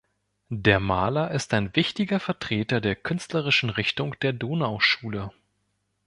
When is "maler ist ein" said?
0.79-1.75